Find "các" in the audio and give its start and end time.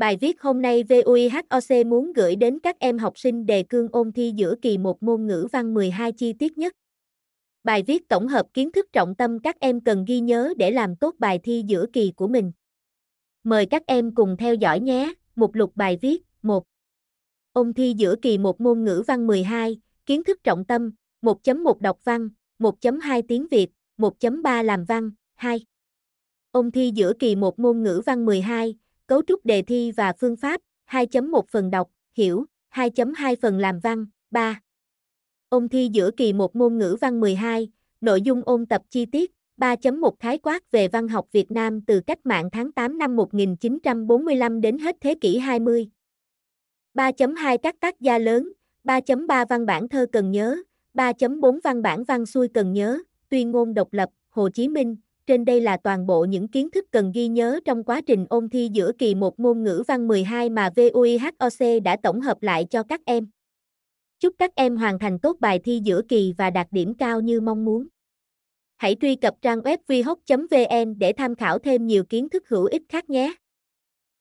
2.58-2.78, 9.38-9.60, 13.66-13.82, 47.58-47.80, 62.82-63.00, 64.38-64.54